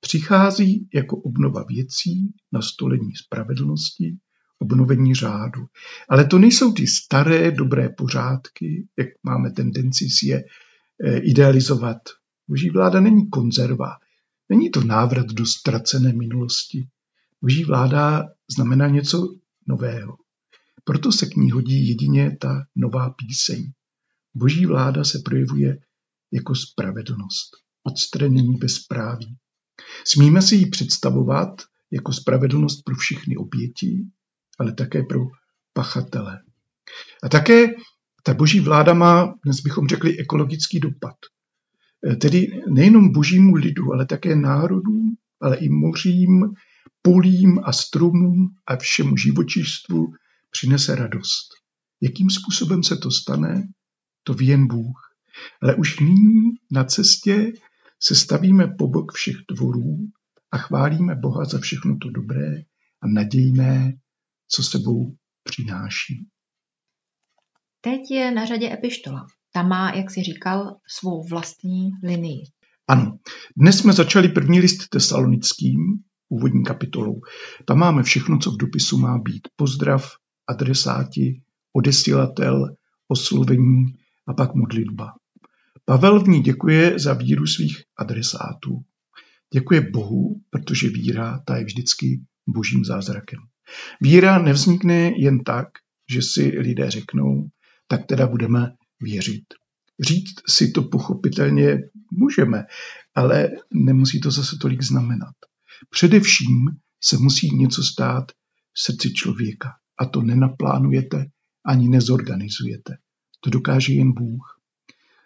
Přichází 0.00 0.88
jako 0.94 1.16
obnova 1.16 1.64
věcí, 1.68 2.34
nastolení 2.52 3.14
spravedlnosti, 3.14 4.16
obnovení 4.58 5.14
řádu. 5.14 5.66
Ale 6.08 6.24
to 6.24 6.38
nejsou 6.38 6.72
ty 6.72 6.86
staré 6.86 7.50
dobré 7.50 7.88
pořádky, 7.88 8.88
jak 8.98 9.08
máme 9.22 9.50
tendenci 9.50 10.10
si 10.10 10.26
je 10.26 10.44
eh, 11.04 11.18
idealizovat. 11.18 11.98
Boží 12.48 12.70
vláda 12.70 13.00
není 13.00 13.30
konzerva, 13.30 13.96
není 14.48 14.70
to 14.70 14.84
návrat 14.84 15.26
do 15.26 15.46
ztracené 15.46 16.12
minulosti. 16.12 16.88
Boží 17.42 17.64
vláda 17.64 18.24
znamená 18.56 18.88
něco 18.88 19.34
nového. 19.66 20.16
Proto 20.84 21.12
se 21.12 21.26
k 21.26 21.36
ní 21.36 21.50
hodí 21.50 21.88
jedině 21.88 22.36
ta 22.40 22.66
nová 22.76 23.10
píseň. 23.10 23.72
Boží 24.34 24.66
vláda 24.66 25.04
se 25.04 25.18
projevuje 25.24 25.78
jako 26.32 26.54
spravedlnost, 26.54 27.50
odstranění 27.82 28.56
bezpráví. 28.56 29.36
Smíme 30.06 30.42
si 30.42 30.56
ji 30.56 30.66
představovat 30.66 31.62
jako 31.90 32.12
spravedlnost 32.12 32.82
pro 32.84 32.94
všechny 32.94 33.36
oběti, 33.36 34.06
ale 34.58 34.72
také 34.72 35.02
pro 35.02 35.20
pachatele. 35.72 36.40
A 37.22 37.28
také 37.28 37.66
ta 38.22 38.34
boží 38.34 38.60
vláda 38.60 38.94
má, 38.94 39.34
dnes 39.44 39.60
bychom 39.60 39.88
řekli, 39.88 40.18
ekologický 40.18 40.80
dopad. 40.80 41.16
E, 42.12 42.16
tedy 42.16 42.62
nejenom 42.68 43.12
božímu 43.12 43.54
lidu, 43.54 43.92
ale 43.92 44.06
také 44.06 44.36
národům, 44.36 45.16
ale 45.40 45.56
i 45.56 45.68
mořím, 45.68 46.54
polím 47.02 47.60
a 47.64 47.72
stromům 47.72 48.48
a 48.66 48.76
všemu 48.76 49.16
živočištvu 49.16 50.12
přinese 50.50 50.94
radost. 50.94 51.48
Jakým 52.00 52.30
způsobem 52.30 52.82
se 52.82 52.96
to 52.96 53.10
stane, 53.10 53.68
to 54.22 54.34
ví 54.34 54.46
jen 54.46 54.66
Bůh. 54.66 54.96
Ale 55.62 55.74
už 55.74 56.00
nyní 56.00 56.42
na 56.70 56.84
cestě 56.84 57.52
se 58.00 58.14
stavíme 58.14 58.66
po 58.78 58.88
bok 58.88 59.12
všech 59.12 59.36
tvorů 59.48 59.96
a 60.50 60.58
chválíme 60.58 61.14
Boha 61.14 61.44
za 61.44 61.58
všechno 61.58 61.96
to 62.02 62.10
dobré 62.10 62.62
a 63.00 63.06
nadějné, 63.06 63.92
co 64.48 64.62
sebou 64.62 65.16
přináší. 65.42 66.26
Teď 67.80 68.00
je 68.10 68.30
na 68.30 68.44
řadě 68.44 68.72
epištola. 68.72 69.26
Ta 69.52 69.62
má, 69.62 69.92
jak 69.94 70.10
si 70.10 70.22
říkal, 70.22 70.76
svou 70.88 71.28
vlastní 71.28 71.90
linii. 72.02 72.42
Ano, 72.88 73.18
dnes 73.56 73.78
jsme 73.78 73.92
začali 73.92 74.28
první 74.28 74.60
list 74.60 74.88
tesalonickým, 74.88 75.78
úvodní 76.28 76.64
kapitolou. 76.64 77.20
Tam 77.64 77.78
máme 77.78 78.02
všechno, 78.02 78.38
co 78.38 78.50
v 78.50 78.56
dopisu 78.56 78.98
má 78.98 79.18
být. 79.18 79.48
Pozdrav, 79.56 80.12
adresáti, 80.46 81.42
odesilatel, 81.72 82.76
oslovení 83.08 83.86
a 84.26 84.34
pak 84.34 84.54
modlitba. 84.54 85.14
Pavel 85.84 86.20
v 86.24 86.28
ní 86.28 86.40
děkuje 86.40 86.98
za 86.98 87.14
víru 87.14 87.46
svých 87.46 87.82
adresátů. 87.96 88.84
Děkuje 89.54 89.80
Bohu, 89.80 90.40
protože 90.50 90.88
víra 90.88 91.42
ta 91.46 91.56
je 91.56 91.64
vždycky 91.64 92.20
božím 92.46 92.84
zázrakem. 92.84 93.40
Víra 94.00 94.38
nevznikne 94.38 95.12
jen 95.16 95.44
tak, 95.44 95.68
že 96.10 96.22
si 96.22 96.58
lidé 96.58 96.90
řeknou, 96.90 97.48
tak 97.88 98.06
teda 98.06 98.26
budeme 98.26 98.72
věřit. 99.00 99.44
Říct 100.00 100.34
si 100.48 100.70
to 100.70 100.82
pochopitelně 100.82 101.78
můžeme, 102.10 102.64
ale 103.14 103.50
nemusí 103.74 104.20
to 104.20 104.30
zase 104.30 104.56
tolik 104.60 104.82
znamenat. 104.82 105.34
Především 105.90 106.70
se 107.00 107.18
musí 107.18 107.56
něco 107.56 107.82
stát 107.82 108.32
v 108.72 108.80
srdci 108.80 109.12
člověka 109.12 109.72
a 109.98 110.06
to 110.06 110.22
nenaplánujete 110.22 111.26
ani 111.66 111.88
nezorganizujete. 111.88 112.96
To 113.40 113.50
dokáže 113.50 113.92
jen 113.92 114.12
Bůh. 114.12 114.60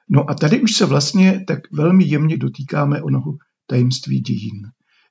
No 0.08 0.30
a 0.30 0.34
tady 0.34 0.60
už 0.60 0.72
se 0.72 0.86
vlastně 0.86 1.44
tak 1.46 1.58
velmi 1.72 2.04
jemně 2.04 2.36
dotýkáme 2.36 3.02
onoho 3.02 3.36
tajemství 3.66 4.20
dějin. 4.20 4.62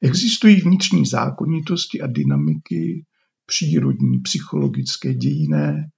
Existují 0.02 0.62
vnitřní 0.62 1.06
zákonitosti 1.06 2.02
a 2.02 2.08
dynamiky, 2.08 3.06
přírodní, 3.50 4.20
psychologické, 4.20 5.14
dějiné, 5.14 5.90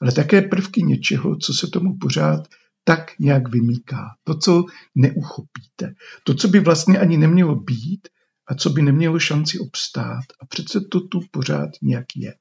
ale 0.00 0.12
také 0.12 0.42
prvky 0.42 0.82
něčeho, 0.82 1.36
co 1.36 1.54
se 1.54 1.66
tomu 1.66 1.98
pořád 2.00 2.48
tak 2.84 3.18
nějak 3.18 3.48
vymýká. 3.48 4.16
To, 4.24 4.34
co 4.34 4.64
neuchopíte. 4.94 5.94
To, 6.24 6.34
co 6.34 6.48
by 6.48 6.60
vlastně 6.60 6.98
ani 6.98 7.16
nemělo 7.16 7.54
být 7.56 8.08
a 8.46 8.54
co 8.54 8.70
by 8.70 8.82
nemělo 8.82 9.18
šanci 9.18 9.58
obstát. 9.58 10.24
A 10.40 10.46
přece 10.46 10.80
to 10.80 11.00
tu 11.00 11.20
pořád 11.30 11.70
nějak 11.82 12.06
je. 12.16 12.34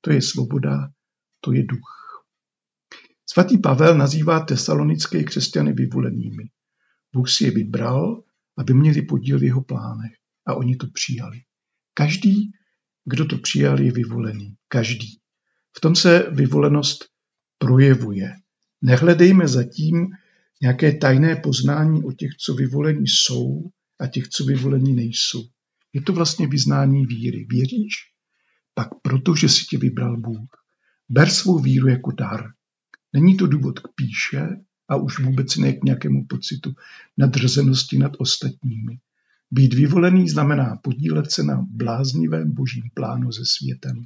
To 0.00 0.12
je 0.12 0.22
svoboda, 0.22 0.88
to 1.40 1.52
je 1.52 1.64
duch. 1.64 2.24
Svatý 3.26 3.58
Pavel 3.58 3.98
nazývá 3.98 4.40
tesalonické 4.40 5.24
křesťany 5.24 5.72
vyvolenými. 5.72 6.44
Bůh 7.12 7.30
si 7.30 7.44
je 7.44 7.50
vybral, 7.50 8.22
aby 8.58 8.74
měli 8.74 9.02
podíl 9.02 9.38
v 9.38 9.42
jeho 9.42 9.62
plánech. 9.62 10.12
A 10.46 10.54
oni 10.54 10.76
to 10.76 10.86
přijali. 10.86 11.40
Každý, 11.94 12.52
kdo 13.10 13.24
to 13.24 13.38
přijal, 13.38 13.80
je 13.80 13.92
vyvolený. 13.92 14.54
Každý. 14.68 15.18
V 15.76 15.80
tom 15.80 15.96
se 15.96 16.26
vyvolenost 16.30 17.04
projevuje. 17.58 18.32
Nehledejme 18.82 19.48
zatím 19.48 20.08
nějaké 20.62 20.92
tajné 20.92 21.36
poznání 21.36 22.04
o 22.04 22.12
těch, 22.12 22.30
co 22.38 22.54
vyvolení 22.54 23.06
jsou 23.06 23.70
a 24.00 24.06
těch, 24.06 24.28
co 24.28 24.44
vyvolení 24.44 24.94
nejsou. 24.94 25.48
Je 25.92 26.02
to 26.02 26.12
vlastně 26.12 26.46
vyznání 26.46 27.06
víry. 27.06 27.46
Věříš? 27.50 27.94
Pak 28.74 28.88
protože 29.02 29.48
si 29.48 29.64
tě 29.64 29.78
vybral 29.78 30.16
Bůh. 30.16 30.50
Ber 31.08 31.30
svou 31.30 31.58
víru 31.58 31.88
jako 31.88 32.10
dar. 32.10 32.50
Není 33.12 33.36
to 33.36 33.46
důvod 33.46 33.78
k 33.78 33.88
píše 33.94 34.48
a 34.88 34.96
už 34.96 35.18
vůbec 35.18 35.56
ne 35.56 35.72
k 35.72 35.84
nějakému 35.84 36.26
pocitu 36.26 36.74
nadrzenosti 37.18 37.98
nad 37.98 38.12
ostatními. 38.18 38.98
Být 39.50 39.74
vyvolený 39.74 40.28
znamená 40.28 40.76
podílet 40.82 41.30
se 41.30 41.42
na 41.42 41.66
bláznivém 41.70 42.54
božím 42.54 42.84
plánu 42.94 43.32
se 43.32 43.42
světem. 43.44 44.04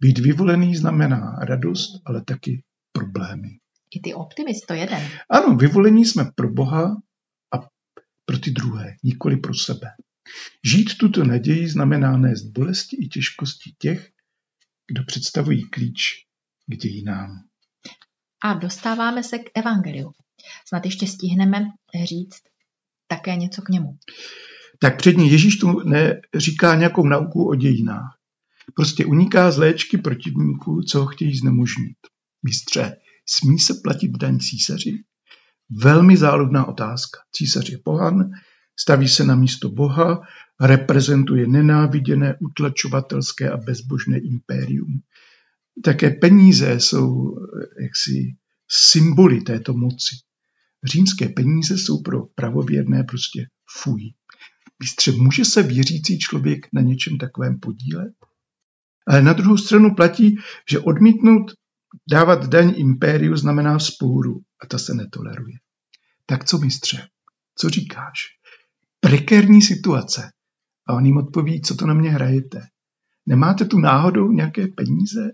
Být 0.00 0.18
vyvolený 0.18 0.76
znamená 0.76 1.36
radost, 1.42 2.02
ale 2.04 2.24
taky 2.24 2.62
problémy. 2.92 3.48
I 3.96 4.00
ty 4.00 4.14
optimist, 4.14 4.66
to 4.66 4.74
jeden. 4.74 5.08
Ano, 5.30 5.56
vyvolení 5.56 6.04
jsme 6.04 6.24
pro 6.34 6.52
Boha 6.52 6.96
a 7.54 7.68
pro 8.24 8.38
ty 8.38 8.50
druhé, 8.50 8.96
nikoli 9.02 9.36
pro 9.36 9.54
sebe. 9.54 9.88
Žít 10.64 10.98
tuto 10.98 11.24
naději 11.24 11.68
znamená 11.68 12.16
nést 12.16 12.42
bolesti 12.42 12.96
i 13.04 13.08
těžkosti 13.08 13.72
těch, 13.78 14.10
kdo 14.92 15.04
představují 15.04 15.68
klíč 15.70 16.26
k 16.66 16.76
dějinám. 16.76 17.30
A 18.44 18.54
dostáváme 18.54 19.22
se 19.22 19.38
k 19.38 19.50
evangeliu. 19.54 20.12
Snad 20.68 20.84
ještě 20.84 21.06
stihneme 21.06 21.64
říct 22.04 22.42
také 23.06 23.36
něco 23.36 23.62
k 23.62 23.68
němu. 23.68 23.98
Tak 24.78 24.96
předně 24.96 25.30
Ježíš 25.30 25.56
tu 25.56 25.80
neříká 25.88 26.74
nějakou 26.74 27.06
nauku 27.06 27.48
o 27.48 27.54
dějinách. 27.54 28.18
Prostě 28.74 29.04
uniká 29.04 29.50
z 29.50 29.58
léčky 29.58 29.98
protivníků, 29.98 30.82
co 30.82 31.00
ho 31.00 31.06
chtějí 31.06 31.36
znemožnit. 31.36 31.96
Mistře, 32.42 32.96
smí 33.26 33.58
se 33.58 33.74
platit 33.74 34.10
daň 34.10 34.38
císaři? 34.38 35.04
Velmi 35.70 36.16
záludná 36.16 36.64
otázka. 36.64 37.18
Císař 37.32 37.70
je 37.70 37.78
pohan, 37.78 38.30
staví 38.78 39.08
se 39.08 39.24
na 39.24 39.34
místo 39.34 39.68
Boha, 39.68 40.20
reprezentuje 40.60 41.46
nenáviděné, 41.46 42.36
utlačovatelské 42.40 43.50
a 43.50 43.56
bezbožné 43.56 44.18
impérium. 44.18 45.00
Také 45.84 46.10
peníze 46.10 46.80
jsou 46.80 47.36
jaksi 47.82 48.36
symboly 48.68 49.40
této 49.40 49.74
moci. 49.74 50.16
Římské 50.84 51.28
peníze 51.28 51.78
jsou 51.78 52.02
pro 52.02 52.26
pravověrné 52.34 53.04
prostě 53.04 53.46
fuj. 53.82 54.12
Mistře, 54.82 55.12
může 55.12 55.44
se 55.44 55.62
věřící 55.62 56.18
člověk 56.18 56.66
na 56.72 56.80
něčem 56.80 57.18
takovém 57.18 57.60
podílet? 57.60 58.12
Ale 59.06 59.22
na 59.22 59.32
druhou 59.32 59.56
stranu 59.56 59.94
platí, 59.94 60.36
že 60.70 60.80
odmítnout 60.80 61.52
dávat 62.10 62.46
daň 62.46 62.74
impériu 62.76 63.36
znamená 63.36 63.78
vzpůru 63.78 64.40
a 64.62 64.66
ta 64.66 64.78
se 64.78 64.94
netoleruje. 64.94 65.56
Tak 66.26 66.44
co 66.44 66.58
mistře, 66.58 67.08
co 67.58 67.68
říkáš? 67.68 68.18
Prekérní 69.00 69.62
situace. 69.62 70.30
A 70.88 70.94
on 70.94 71.06
jim 71.06 71.16
odpoví, 71.16 71.62
co 71.62 71.74
to 71.74 71.86
na 71.86 71.94
mě 71.94 72.10
hrajete. 72.10 72.60
Nemáte 73.26 73.64
tu 73.64 73.78
náhodou 73.78 74.32
nějaké 74.32 74.66
peníze? 74.66 75.30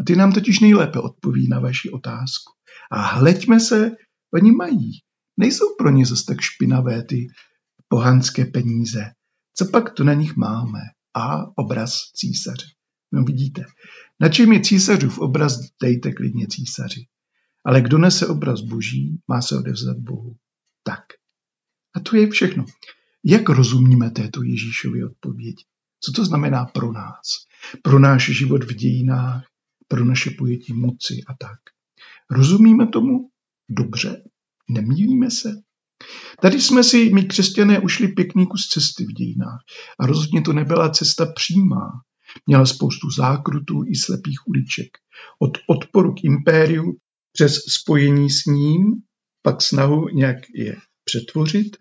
A 0.00 0.04
ty 0.06 0.16
nám 0.16 0.32
totiž 0.32 0.60
nejlépe 0.60 0.98
odpoví 0.98 1.48
na 1.48 1.60
vaši 1.60 1.90
otázku. 1.90 2.52
A 2.90 3.00
hleďme 3.00 3.60
se, 3.60 3.90
oni 4.34 4.52
mají. 4.52 4.90
Nejsou 5.36 5.64
pro 5.78 5.90
ně 5.90 6.06
zase 6.06 6.24
tak 6.28 6.40
špinavé 6.40 7.04
ty 7.04 7.26
pohanské 7.94 8.44
peníze. 8.44 9.12
Co 9.56 9.66
pak 9.66 9.92
tu 9.92 10.04
na 10.04 10.14
nich 10.14 10.36
máme? 10.36 10.80
A 11.16 11.58
obraz 11.58 11.94
císaře. 12.16 12.66
No 13.12 13.24
vidíte, 13.24 13.64
na 14.20 14.28
čem 14.28 14.52
je 14.52 14.60
císařův 14.60 15.18
obraz, 15.18 15.58
dejte 15.82 16.12
klidně 16.12 16.46
císaři. 16.46 17.06
Ale 17.64 17.80
kdo 17.80 17.98
nese 17.98 18.26
obraz 18.26 18.60
boží, 18.60 19.20
má 19.28 19.42
se 19.42 19.58
odevzat 19.58 19.96
Bohu. 19.96 20.36
Tak. 20.82 21.04
A 21.94 22.00
to 22.00 22.16
je 22.16 22.30
všechno. 22.30 22.64
Jak 23.24 23.48
rozumíme 23.48 24.10
této 24.10 24.42
Ježíšově 24.42 25.06
odpovědi? 25.06 25.64
Co 26.00 26.12
to 26.12 26.24
znamená 26.24 26.64
pro 26.64 26.92
nás? 26.92 27.26
Pro 27.82 27.98
náš 27.98 28.30
život 28.30 28.64
v 28.64 28.74
dějinách, 28.74 29.44
pro 29.88 30.04
naše 30.04 30.30
pojetí 30.30 30.72
moci 30.72 31.20
a 31.28 31.34
tak. 31.34 31.60
Rozumíme 32.30 32.86
tomu? 32.86 33.30
Dobře? 33.68 34.24
Nemýlíme 34.70 35.30
se? 35.30 35.62
Tady 36.42 36.60
jsme 36.60 36.84
si, 36.84 37.10
my 37.10 37.24
křesťané, 37.24 37.80
ušli 37.80 38.08
pěkný 38.08 38.46
kus 38.46 38.68
cesty 38.68 39.04
v 39.04 39.12
dějinách. 39.12 39.60
A 40.00 40.06
rozhodně 40.06 40.42
to 40.42 40.52
nebyla 40.52 40.90
cesta 40.90 41.26
přímá. 41.26 41.90
Měla 42.46 42.66
spoustu 42.66 43.10
zákrutů 43.10 43.84
i 43.86 43.96
slepých 43.96 44.46
uliček. 44.46 44.88
Od 45.38 45.58
odporu 45.66 46.14
k 46.14 46.24
impériu 46.24 46.96
přes 47.32 47.54
spojení 47.54 48.30
s 48.30 48.46
ním, 48.46 48.80
pak 49.42 49.62
snahu 49.62 50.08
nějak 50.08 50.36
je 50.54 50.76
přetvořit 51.04 51.76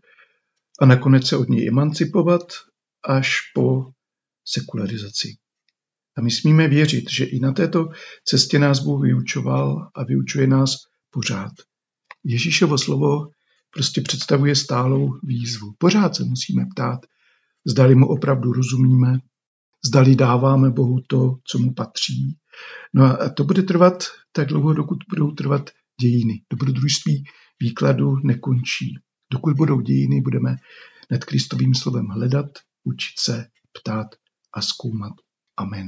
a 0.82 0.86
nakonec 0.86 1.28
se 1.28 1.38
od 1.38 1.50
něj 1.50 1.68
emancipovat 1.68 2.44
až 3.08 3.38
po 3.54 3.86
sekularizaci. 4.46 5.36
A 6.18 6.22
my 6.22 6.32
smíme 6.32 6.68
věřit, 6.68 7.12
že 7.12 7.26
i 7.26 7.40
na 7.40 7.52
této 7.52 7.90
cestě 8.26 8.60
nás 8.60 8.80
Bůh 8.80 9.02
vyučoval 9.02 9.90
a 9.96 10.04
vyučuje 10.04 10.48
nás 10.48 10.76
pořád. 11.10 11.52
Ježíšovo 12.24 12.78
slovo 12.78 13.28
prostě 13.74 14.02
představuje 14.02 14.56
stálou 14.56 15.20
výzvu. 15.24 15.74
Pořád 15.78 16.16
se 16.16 16.24
musíme 16.24 16.66
ptát, 16.66 17.06
zdali 17.66 17.96
mu 17.96 18.08
opravdu 18.08 18.54
rozumíme, 18.54 19.20
zdali 19.86 20.16
dáváme 20.16 20.72
Bohu 20.72 21.02
to, 21.08 21.38
co 21.44 21.60
mu 21.60 21.74
patří. 21.74 22.38
No 22.94 23.04
a 23.06 23.30
to 23.30 23.44
bude 23.44 23.64
trvat 23.64 24.04
tak 24.32 24.48
dlouho, 24.48 24.74
dokud 24.74 24.98
budou 25.10 25.32
trvat 25.32 25.70
dějiny. 26.02 26.42
Dobrodružství 26.50 27.24
výkladu 27.60 28.16
nekončí. 28.16 29.00
Dokud 29.32 29.56
budou 29.56 29.82
dějiny, 29.82 30.22
budeme 30.22 30.56
nad 31.12 31.26
Kristovým 31.26 31.76
slovem 31.76 32.06
hledat, 32.06 32.46
učit 32.84 33.20
se, 33.20 33.48
ptát 33.72 34.08
a 34.54 34.62
zkoumat. 34.62 35.14
Amen. 35.58 35.88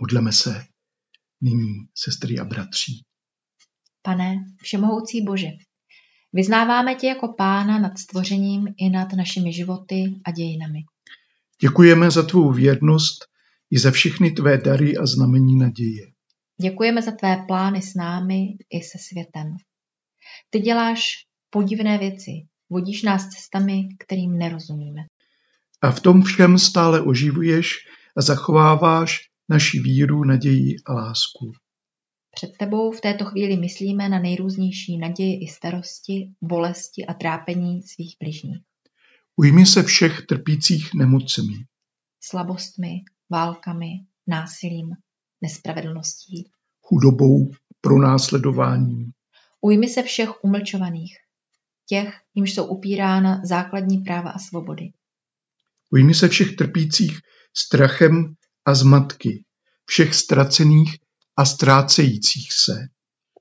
Modleme 0.00 0.32
se 0.32 0.66
nyní, 1.40 1.88
sestry 1.94 2.38
a 2.38 2.44
bratří. 2.44 3.04
Pane, 4.06 4.44
všemohoucí 4.62 5.22
Bože, 5.22 5.48
vyznáváme 6.32 6.94
tě 6.94 7.06
jako 7.06 7.34
pána 7.38 7.78
nad 7.78 7.98
stvořením 7.98 8.68
i 8.76 8.90
nad 8.90 9.12
našimi 9.12 9.52
životy 9.52 10.04
a 10.24 10.30
dějinami. 10.30 10.78
Děkujeme 11.60 12.10
za 12.10 12.22
tvou 12.22 12.52
věrnost 12.52 13.24
i 13.70 13.78
za 13.78 13.90
všechny 13.90 14.30
tvé 14.30 14.58
dary 14.58 14.96
a 14.96 15.06
znamení 15.06 15.56
naděje. 15.56 16.06
Děkujeme 16.60 17.02
za 17.02 17.10
tvé 17.10 17.44
plány 17.46 17.82
s 17.82 17.94
námi 17.94 18.56
i 18.70 18.82
se 18.82 18.98
světem. 18.98 19.56
Ty 20.50 20.60
děláš 20.60 21.12
podivné 21.50 21.98
věci, 21.98 22.30
vodíš 22.70 23.02
nás 23.02 23.28
cestami, 23.28 23.88
kterým 23.98 24.38
nerozumíme. 24.38 25.02
A 25.82 25.90
v 25.90 26.00
tom 26.00 26.22
všem 26.22 26.58
stále 26.58 27.00
oživuješ 27.02 27.76
a 28.16 28.22
zachováváš 28.22 29.20
naši 29.48 29.80
víru, 29.80 30.24
naději 30.24 30.76
a 30.86 30.94
lásku. 30.94 31.52
Před 32.34 32.56
tebou 32.56 32.92
v 32.92 33.00
této 33.00 33.24
chvíli 33.24 33.56
myslíme 33.56 34.08
na 34.08 34.18
nejrůznější 34.18 34.98
naději 34.98 35.44
i 35.44 35.48
starosti, 35.48 36.30
bolesti 36.40 37.06
a 37.06 37.14
trápení 37.14 37.82
svých 37.82 38.16
bližních. 38.20 38.62
Ujmi 39.36 39.66
se 39.66 39.82
všech 39.82 40.26
trpících 40.26 40.94
nemocemi, 40.94 41.64
Slabostmi, 42.20 43.00
válkami, 43.30 43.90
násilím, 44.26 44.90
nespravedlností. 45.40 46.50
chudobou, 46.80 47.50
pronásledováním, 47.80 49.12
Ujmi 49.60 49.88
se 49.88 50.02
všech 50.02 50.44
umlčovaných, 50.44 51.16
těch, 51.86 52.14
jimž 52.34 52.54
jsou 52.54 52.66
upírána 52.66 53.40
základní 53.44 53.98
práva 53.98 54.30
a 54.30 54.38
svobody. 54.38 54.92
ujmi 55.90 56.14
se 56.14 56.28
všech 56.28 56.56
trpících 56.56 57.18
strachem 57.56 58.34
a 58.64 58.74
zmatky, 58.74 59.44
všech 59.86 60.14
ztracených 60.14 60.98
a 61.36 61.44
ztrácejících 61.44 62.52
se, 62.52 62.88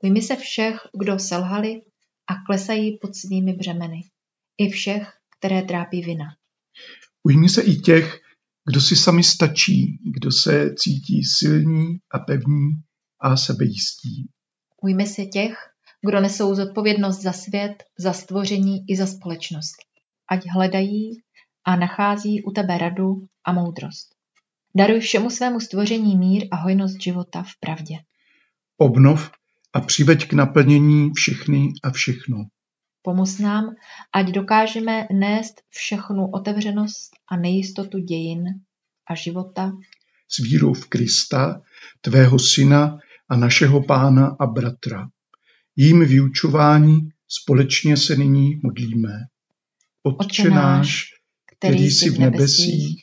Ujmi 0.03 0.21
se 0.21 0.35
všech, 0.35 0.75
kdo 0.99 1.19
selhali 1.19 1.81
a 2.27 2.33
klesají 2.45 2.97
pod 2.97 3.15
svými 3.15 3.53
břemeny. 3.53 4.01
I 4.57 4.69
všech, 4.69 5.07
které 5.37 5.61
trápí 5.61 6.01
vina. 6.01 6.25
ujmi 7.23 7.49
se 7.49 7.61
i 7.61 7.75
těch, 7.75 8.19
kdo 8.65 8.81
si 8.81 8.95
sami 8.95 9.23
stačí, 9.23 9.99
kdo 10.15 10.31
se 10.31 10.75
cítí 10.75 11.23
silní 11.23 11.97
a 12.11 12.19
pevní 12.19 12.71
a 13.19 13.37
sebejistí. 13.37 14.29
Ujmi 14.81 15.07
se 15.07 15.25
těch, 15.25 15.57
kdo 16.07 16.21
nesou 16.21 16.55
zodpovědnost 16.55 17.21
za 17.21 17.33
svět, 17.33 17.83
za 17.99 18.13
stvoření 18.13 18.85
i 18.87 18.95
za 18.95 19.07
společnost. 19.07 19.75
Ať 20.29 20.45
hledají 20.53 21.21
a 21.65 21.75
nachází 21.75 22.43
u 22.43 22.51
tebe 22.51 22.77
radu 22.77 23.27
a 23.45 23.53
moudrost. 23.53 24.15
Daruj 24.75 24.99
všemu 24.99 25.29
svému 25.29 25.59
stvoření 25.59 26.17
mír 26.17 26.47
a 26.51 26.55
hojnost 26.55 27.01
života 27.01 27.43
v 27.43 27.59
pravdě. 27.59 27.95
Obnov 28.77 29.31
a 29.73 29.81
přiveď 29.81 30.27
k 30.27 30.33
naplnění 30.33 31.11
všechny 31.15 31.73
a 31.83 31.91
všechno. 31.91 32.45
Pomoz 33.01 33.39
nám, 33.39 33.75
ať 34.13 34.27
dokážeme 34.27 35.07
nést 35.11 35.53
všechnu 35.69 36.31
otevřenost 36.31 37.09
a 37.31 37.37
nejistotu 37.37 37.99
dějin 37.99 38.43
a 39.09 39.15
života 39.15 39.71
s 40.29 40.43
vírou 40.43 40.73
v 40.73 40.87
Krista, 40.87 41.61
tvého 42.01 42.39
syna 42.39 42.97
a 43.29 43.35
našeho 43.35 43.83
pána 43.83 44.35
a 44.39 44.45
bratra. 44.45 45.09
Jím 45.75 46.05
vyučování 46.05 46.99
společně 47.27 47.97
se 47.97 48.15
nyní 48.15 48.59
modlíme. 48.63 49.19
Otče 50.03 50.49
náš, 50.49 51.05
který 51.57 51.91
jsi 51.91 52.09
v 52.09 52.19
nebesích, 52.19 53.02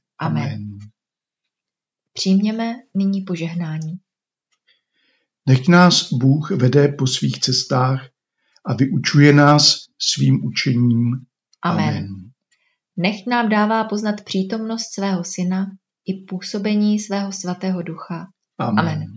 Amen. 0.21 0.79
Přijměme 2.13 2.75
nyní 2.93 3.21
požehnání. 3.21 3.99
Nech 5.45 5.67
nás 5.67 6.13
Bůh 6.13 6.51
vede 6.51 6.87
po 6.87 7.07
svých 7.07 7.39
cestách 7.39 8.09
a 8.65 8.73
vyučuje 8.73 9.33
nás 9.33 9.77
svým 9.99 10.45
učením. 10.45 11.25
Amen. 11.61 11.87
Amen. 11.87 12.07
Nech 12.97 13.27
nám 13.27 13.49
dává 13.49 13.83
poznat 13.83 14.21
přítomnost 14.21 14.93
svého 14.93 15.23
syna 15.23 15.71
i 16.05 16.13
působení 16.13 16.99
svého 16.99 17.31
svatého 17.31 17.81
ducha. 17.81 18.27
Amen. 18.57 18.79
Amen. 18.79 19.07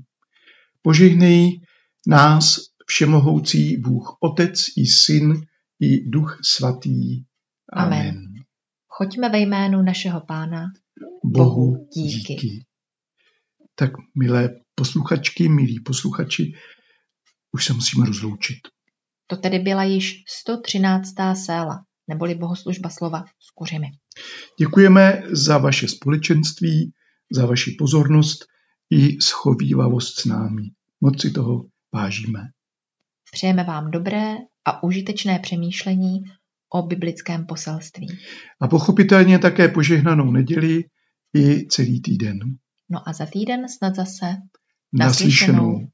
Požehnej 0.82 1.60
nás 2.06 2.60
všemohoucí 2.86 3.76
Bůh 3.76 4.16
Otec 4.20 4.64
i 4.76 4.86
Syn 4.86 5.46
i 5.80 6.10
Duch 6.10 6.38
Svatý. 6.42 7.24
Amen. 7.72 8.34
Choďme 8.88 9.28
ve 9.28 9.38
jménu 9.38 9.82
našeho 9.82 10.20
pána. 10.20 10.66
Bohu 11.24 11.88
díky. 11.94 12.34
díky. 12.34 12.64
Tak, 13.74 13.90
milé 14.14 14.50
posluchačky, 14.74 15.48
milí 15.48 15.80
posluchači, 15.80 16.52
už 17.52 17.64
se 17.64 17.72
musíme 17.72 18.06
rozloučit. 18.06 18.58
To 19.26 19.36
tedy 19.36 19.58
byla 19.58 19.84
již 19.84 20.24
113. 20.28 21.14
séla, 21.44 21.84
neboli 22.08 22.34
bohoslužba 22.34 22.90
slova 22.90 23.24
s 23.40 23.50
kuřimi. 23.54 23.86
Děkujeme 24.58 25.22
za 25.32 25.58
vaše 25.58 25.88
společenství, 25.88 26.92
za 27.32 27.46
vaši 27.46 27.76
pozornost 27.78 28.44
i 28.90 29.20
schovývavost 29.20 30.20
s 30.20 30.24
námi. 30.24 30.62
Moc 31.00 31.22
si 31.22 31.30
toho 31.30 31.64
vážíme. 31.94 32.40
Přejeme 33.32 33.64
vám 33.64 33.90
dobré 33.90 34.34
a 34.64 34.82
užitečné 34.82 35.38
přemýšlení 35.38 36.20
o 36.74 36.82
biblickém 36.82 37.46
poselství. 37.46 38.06
A 38.60 38.68
pochopitelně 38.68 39.38
také 39.38 39.68
požehnanou 39.68 40.30
neděli 40.30 40.84
i 41.36 41.66
celý 41.68 42.02
týden. 42.02 42.38
No 42.90 43.08
a 43.08 43.12
za 43.12 43.26
týden 43.26 43.68
snad 43.68 43.94
zase 43.94 44.26
Naslyšenou. 44.92 45.88